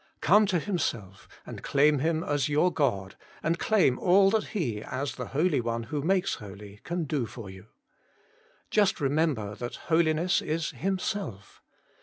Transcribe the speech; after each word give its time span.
Come 0.19 0.47
to 0.47 0.57
Himself 0.57 1.27
and 1.45 1.61
claim 1.61 1.99
Him 1.99 2.23
as 2.23 2.49
your 2.49 2.73
God, 2.73 3.15
and 3.43 3.59
claim 3.59 3.99
all 3.99 4.31
that 4.31 4.45
He, 4.45 4.81
as 4.81 5.13
the 5.13 5.27
Holy 5.27 5.61
One 5.61 5.83
who 5.83 6.01
makes 6.01 6.33
holy, 6.33 6.79
can 6.83 7.03
do 7.03 7.27
for 7.27 7.51
you. 7.51 7.67
Just 8.71 8.99
remember 8.99 9.53
that 9.53 9.75
Holiness 9.91 10.41
is 10.41 10.71
Himself. 10.71 11.61